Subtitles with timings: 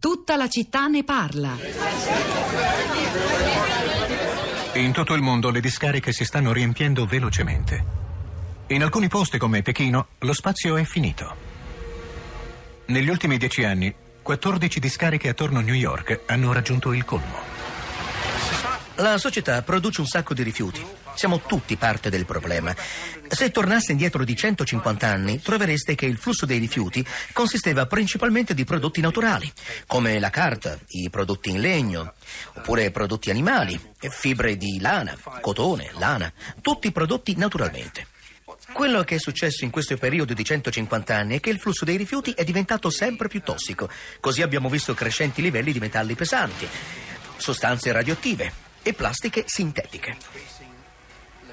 [0.00, 1.58] Tutta la città ne parla.
[4.76, 7.84] In tutto il mondo le discariche si stanno riempiendo velocemente.
[8.68, 11.36] In alcuni posti come Pechino lo spazio è finito.
[12.86, 17.49] Negli ultimi dieci anni, 14 discariche attorno a New York hanno raggiunto il colmo.
[19.00, 20.84] La società produce un sacco di rifiuti.
[21.14, 22.76] Siamo tutti parte del problema.
[23.28, 28.64] Se tornasse indietro di 150 anni, trovereste che il flusso dei rifiuti consisteva principalmente di
[28.64, 29.50] prodotti naturali,
[29.86, 32.12] come la carta, i prodotti in legno,
[32.52, 38.06] oppure prodotti animali, fibre di lana, cotone, lana, tutti prodotti naturalmente.
[38.74, 41.96] Quello che è successo in questo periodo di 150 anni è che il flusso dei
[41.96, 43.88] rifiuti è diventato sempre più tossico.
[44.20, 46.68] Così abbiamo visto crescenti livelli di metalli pesanti,
[47.38, 50.16] sostanze radioattive e plastiche sintetiche.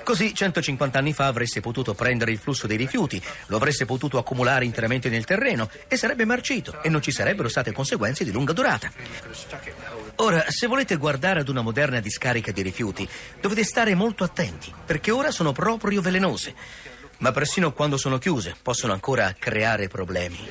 [0.08, 4.63] Così 150 anni fa avreste potuto prendere il flusso dei rifiuti, lo avreste potuto accumulare
[4.63, 8.90] interamente nel terreno e sarebbe marcito e non ci sarebbero state conseguenze di lunga durata.
[10.20, 13.06] Ora, se volete guardare ad una moderna discarica di rifiuti,
[13.41, 16.56] dovete stare molto attenti, perché ora sono proprio velenose.
[17.17, 20.47] Ma persino quando sono chiuse possono ancora creare problemi.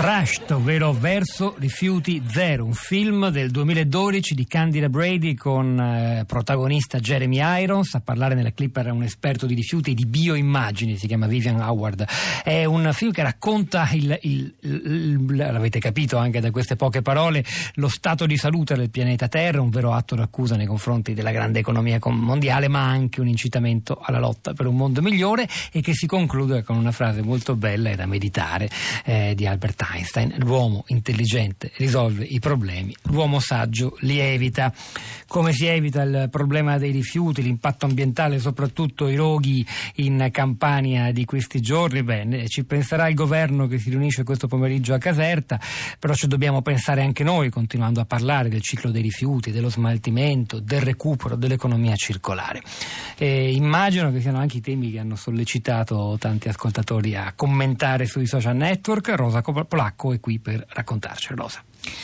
[0.00, 6.98] Trashed, ovvero Verso Rifiuti Zero, un film del 2012 di Candida Brady con eh, protagonista
[6.98, 7.92] Jeremy Irons.
[7.96, 11.60] A parlare nella clip era un esperto di rifiuti e di bioimmagini, si chiama Vivian
[11.60, 12.06] Howard.
[12.42, 17.44] È un film che racconta, il, il, il, l'avete capito anche da queste poche parole,
[17.74, 21.58] lo stato di salute del pianeta Terra, un vero atto d'accusa nei confronti della grande
[21.58, 26.06] economia mondiale, ma anche un incitamento alla lotta per un mondo migliore e che si
[26.06, 28.66] conclude con una frase molto bella e da meditare
[29.04, 34.72] eh, di Albert Einstein Einstein, l'uomo intelligente risolve i problemi, l'uomo saggio li evita.
[35.26, 39.64] Come si evita il problema dei rifiuti, l'impatto ambientale, soprattutto i roghi
[39.96, 42.02] in Campania di questi giorni?
[42.02, 45.60] Beh, ci penserà il governo che si riunisce questo pomeriggio a Caserta,
[45.98, 50.60] però ci dobbiamo pensare anche noi, continuando a parlare del ciclo dei rifiuti, dello smaltimento,
[50.60, 52.62] del recupero, dell'economia circolare.
[53.16, 58.26] E immagino che siano anche i temi che hanno sollecitato tanti ascoltatori a commentare sui
[58.26, 59.08] social network.
[59.10, 61.48] Rosa Polacco Polacco è qui per raccontarcelo.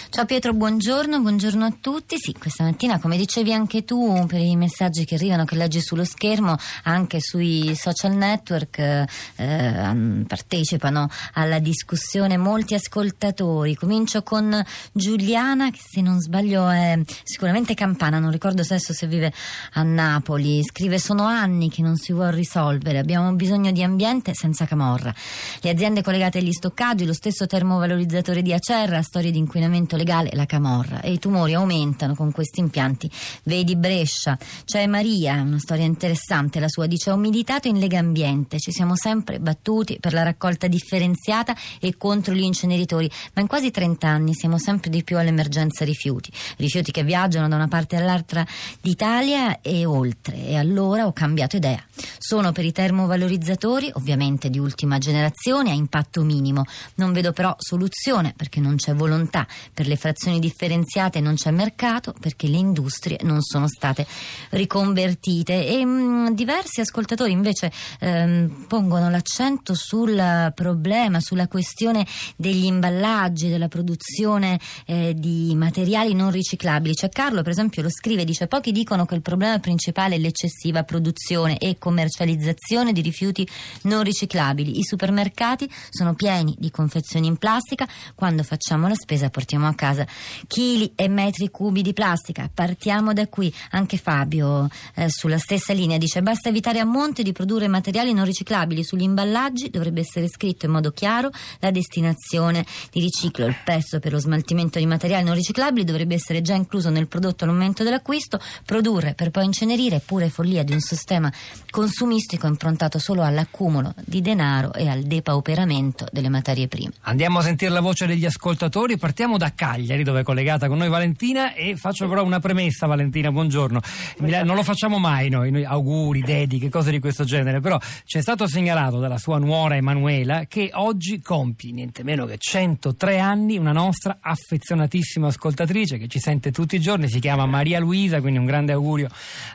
[0.09, 2.17] Ciao Pietro, buongiorno, buongiorno a tutti.
[2.19, 6.05] Sì, questa mattina, come dicevi anche tu, per i messaggi che arrivano, che leggi sullo
[6.05, 13.75] schermo, anche sui social network eh, partecipano alla discussione molti ascoltatori.
[13.75, 19.33] Comincio con Giuliana, che se non sbaglio è sicuramente campana, non ricordo adesso se vive
[19.75, 20.65] a Napoli.
[20.65, 25.15] Scrive: Sono anni che non si vuole risolvere, abbiamo bisogno di ambiente senza camorra.
[25.61, 30.31] Le aziende collegate agli stoccaggi, lo stesso termovalorizzatore di Acerra, storie di inquinamento inquinamento legale
[30.33, 33.11] la camorra e i tumori aumentano con questi impianti.
[33.45, 36.87] Vedi Brescia, c'è Maria, una storia interessante, la sua.
[36.87, 41.97] Dice ho militato in Lega Ambiente, ci siamo sempre battuti per la raccolta differenziata e
[41.97, 46.91] contro gli inceneritori, ma in quasi 30 anni siamo sempre di più all'emergenza rifiuti, rifiuti
[46.91, 48.47] che viaggiano da una parte all'altra
[48.81, 50.47] d'Italia e oltre.
[50.47, 51.83] E allora ho cambiato idea.
[52.19, 56.65] Sono per i termovalorizzatori, ovviamente di ultima generazione, a impatto minimo.
[56.97, 62.15] Non vedo però soluzione perché non c'è volontà per le frazioni differenziate non c'è mercato
[62.19, 64.07] perché le industrie non sono state
[64.51, 72.07] riconvertite e mh, mm, diversi ascoltatori invece ehm, pongono l'accento sul problema, sulla questione
[72.37, 76.95] degli imballaggi, della produzione eh, di materiali non riciclabili.
[76.95, 80.85] C'è Carlo per esempio lo scrive, dice pochi dicono che il problema principale è l'eccessiva
[80.85, 83.47] produzione e commercializzazione di rifiuti
[83.83, 84.79] non riciclabili.
[84.79, 89.75] I supermercati sono pieni di confezioni in plastica, quando facciamo la spesa portiamo portiamo a
[89.75, 90.07] casa
[90.47, 92.49] chili e metri cubi di plastica.
[92.53, 93.53] Partiamo da qui.
[93.71, 98.25] Anche Fabio eh, sulla stessa linea dice basta evitare a monte di produrre materiali non
[98.25, 98.85] riciclabili.
[98.85, 101.31] Sugli imballaggi dovrebbe essere scritto in modo chiaro
[101.61, 103.47] la destinazione di riciclo.
[103.47, 107.45] Il pezzo per lo smaltimento di materiali non riciclabili dovrebbe essere già incluso nel prodotto
[107.45, 108.41] al momento dell'acquisto.
[108.65, 111.33] Produrre per poi incenerire è pure follia di un sistema
[111.71, 116.93] consumistico improntato solo all'accumulo di denaro e al depauperamento delle materie prime.
[117.03, 118.97] Andiamo a sentire la voce degli ascoltatori.
[118.97, 123.31] Partiamo da Cagliari dove è collegata con noi Valentina e faccio però una premessa Valentina,
[123.31, 123.81] buongiorno.
[124.19, 128.21] Non lo facciamo mai noi, noi auguri, dediche, cose di questo genere, però ci è
[128.21, 133.73] stato segnalato dalla sua nuora Emanuela che oggi compie niente meno che 103 anni una
[133.73, 138.47] nostra affezionatissima ascoltatrice che ci sente tutti i giorni, si chiama Maria Luisa, quindi un
[138.47, 139.09] grande augurio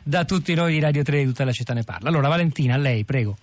[0.04, 2.10] da tutti noi di Radio 3 di tutta la città ne parla.
[2.10, 3.36] Allora Valentina, a lei, prego.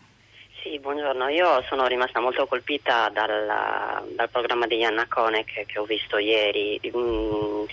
[0.88, 1.28] Buongiorno.
[1.28, 6.80] Io sono rimasta molto colpita dal, dal programma di Anna Konek che ho visto ieri.
[6.96, 7.64] Mm,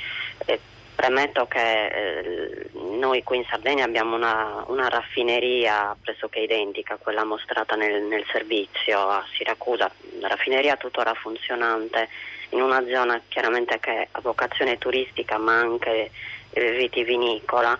[0.96, 7.24] Premetto che eh, noi qui in Sardegna abbiamo una, una, raffineria pressoché identica a quella
[7.24, 12.10] mostrata nel, nel, servizio a Siracusa, una raffineria tuttora funzionante
[12.50, 16.12] in una zona chiaramente che ha vocazione turistica ma anche
[16.50, 17.78] eh, vitivinicola.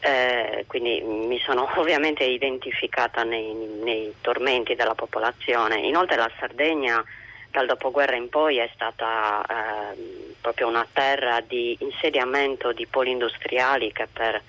[0.00, 5.80] Eh, quindi mi sono ovviamente identificata nei, nei tormenti della popolazione.
[5.80, 7.04] Inoltre la Sardegna
[7.50, 13.92] dal dopoguerra in poi è stata eh, proprio una terra di insediamento di poli industriali
[13.92, 14.40] che per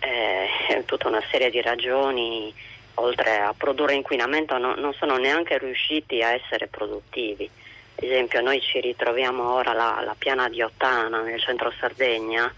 [0.00, 2.54] eh, tutta una serie di ragioni,
[2.94, 7.48] oltre a produrre inquinamento, no, non sono neanche riusciti a essere produttivi.
[7.96, 12.52] Ad esempio noi ci ritroviamo ora la, la piana di Ottana nel centro Sardegna,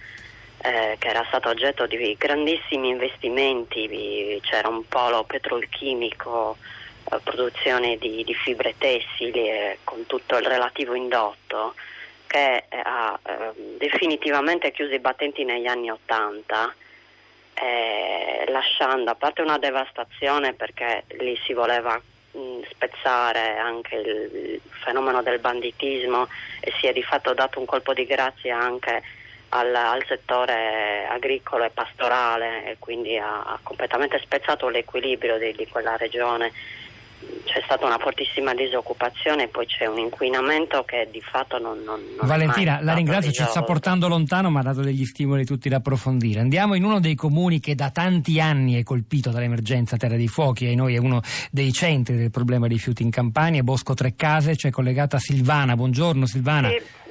[0.67, 6.57] eh, che era stato oggetto di grandissimi investimenti, c'era un polo petrolchimico
[7.05, 11.75] eh, produzione di, di, fibre tessili e con tutto il relativo indotto
[12.27, 16.75] che eh, ha eh, definitivamente chiuso i battenti negli anni Ottanta
[17.55, 25.23] eh, lasciando a parte una devastazione perché lì si voleva mh, spezzare anche il, fenomeno
[25.23, 26.29] del banditismo
[26.61, 29.03] e si è di fatto dato un colpo di grazia anche
[29.51, 35.67] al, al settore agricolo e pastorale e quindi ha, ha completamente spezzato l'equilibrio di, di
[35.69, 36.53] quella regione
[37.45, 42.01] c'è stata una fortissima disoccupazione e poi c'è un inquinamento che di fatto non, non,
[42.17, 45.77] non Valentina, la ringrazio, ci sta portando lontano ma ha dato degli stimoli tutti da
[45.77, 46.41] approfondire.
[46.41, 50.69] Andiamo in uno dei comuni che da tanti anni è colpito dall'emergenza Terra dei Fuochi
[50.69, 51.21] e noi è uno
[51.51, 55.75] dei centri del problema dei rifiuti in Campania, Bosco Trecase, c'è collegata Silvana.
[55.75, 56.69] Buongiorno Silvana.
[56.69, 57.05] Sì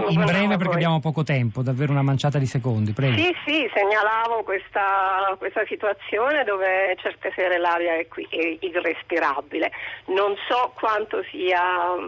[0.00, 0.20] buongiorno.
[0.20, 3.16] In breve perché abbiamo poco tempo, davvero una manciata di secondi, prego.
[3.16, 9.70] Sì, sì, segnalavo questa, questa situazione dove certe sere l'aria è, qui, è irrespirabile.
[10.06, 11.60] Non so quanto sia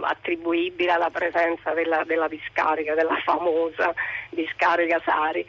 [0.03, 3.93] attribuibile alla presenza della, della discarica, della famosa
[4.31, 5.45] discarica Sari.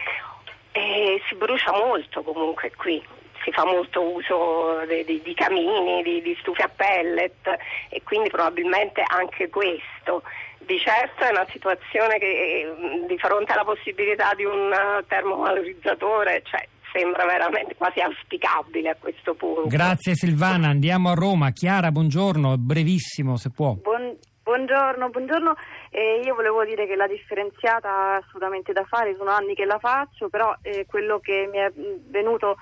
[0.72, 3.02] E si brucia molto comunque qui,
[3.46, 7.56] si fa molto uso di, di, di camini, di, di, stufe a pellet
[7.90, 10.24] e quindi probabilmente anche questo
[10.66, 16.42] di certo è una situazione che mm, di fronte alla possibilità di un eh, termovalorizzatore
[16.44, 19.68] cioè, sembra veramente quasi auspicabile a questo punto.
[19.68, 21.52] Grazie Silvana, andiamo a Roma.
[21.52, 23.74] Chiara, buongiorno, brevissimo se può.
[23.74, 25.54] Buon, buongiorno, buongiorno.
[25.92, 29.78] Eh, io volevo dire che la differenziata è assolutamente da fare, sono anni che la
[29.78, 32.56] faccio, però eh, quello che mi è mm, venuto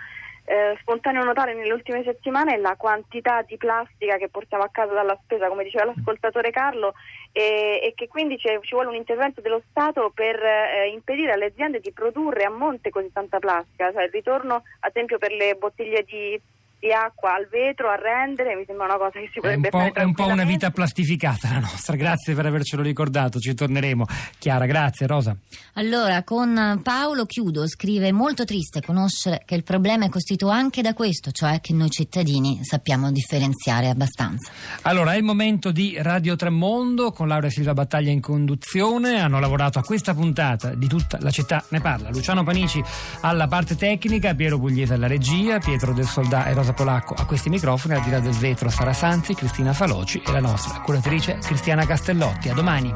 [0.45, 4.93] eh, spontaneo notare nelle ultime settimane è la quantità di plastica che portiamo a casa
[4.93, 6.93] dalla spesa, come diceva l'ascoltatore Carlo,
[7.31, 11.79] e, e che quindi ci vuole un intervento dello Stato per eh, impedire alle aziende
[11.79, 16.03] di produrre a monte così tanta plastica, cioè il ritorno ad esempio per le bottiglie
[16.03, 16.39] di
[16.83, 19.91] di acqua al vetro a rendere, mi sembra una cosa che si potrebbe è fare.
[19.93, 24.05] È un po' una vita plastificata la nostra, grazie per avercelo ricordato, ci torneremo.
[24.37, 25.07] Chiara, grazie.
[25.07, 25.35] Rosa.
[25.75, 30.93] Allora, con Paolo chiudo, scrive molto triste conoscere che il problema è costituito anche da
[30.93, 34.51] questo, cioè che noi cittadini sappiamo differenziare abbastanza.
[34.81, 39.79] Allora, è il momento di Radio Tremondo con Laura Silva Battaglia in conduzione, hanno lavorato
[39.79, 42.09] a questa puntata di tutta la città ne parla.
[42.09, 42.83] Luciano Panici
[43.21, 47.93] alla parte tecnica, Piero Pugliese alla regia, Pietro del Soldà e Polacco a questi microfoni,
[47.93, 52.49] al di là del vetro Sara Sanzi, Cristina Faloci e la nostra curatrice Cristiana Castellotti.
[52.49, 52.93] A domani.